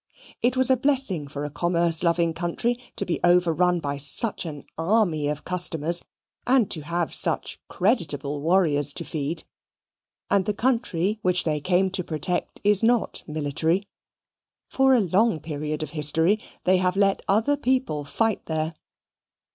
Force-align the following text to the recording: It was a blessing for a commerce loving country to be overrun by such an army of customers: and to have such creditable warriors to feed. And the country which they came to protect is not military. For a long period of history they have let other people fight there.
It 0.41 0.57
was 0.57 0.71
a 0.71 0.77
blessing 0.77 1.27
for 1.27 1.45
a 1.45 1.51
commerce 1.51 2.01
loving 2.01 2.33
country 2.33 2.79
to 2.95 3.05
be 3.05 3.19
overrun 3.23 3.79
by 3.79 3.97
such 3.97 4.47
an 4.47 4.65
army 4.75 5.27
of 5.27 5.45
customers: 5.45 6.03
and 6.47 6.71
to 6.71 6.81
have 6.81 7.13
such 7.13 7.59
creditable 7.69 8.41
warriors 8.41 8.93
to 8.93 9.05
feed. 9.05 9.43
And 10.27 10.45
the 10.45 10.55
country 10.55 11.19
which 11.21 11.43
they 11.43 11.59
came 11.61 11.91
to 11.91 12.03
protect 12.03 12.59
is 12.63 12.81
not 12.81 13.21
military. 13.27 13.87
For 14.69 14.95
a 14.95 15.01
long 15.01 15.39
period 15.39 15.83
of 15.83 15.91
history 15.91 16.39
they 16.63 16.77
have 16.77 16.95
let 16.95 17.21
other 17.27 17.55
people 17.55 18.03
fight 18.03 18.47
there. 18.47 18.73